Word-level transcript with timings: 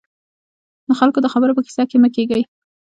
د 0.87 0.89
خلکو 0.99 1.19
د 1.21 1.27
خبرو 1.33 1.55
په 1.57 1.61
کيسه 1.65 1.83
کې 1.89 1.97
مه 2.03 2.09
کېږئ. 2.15 2.41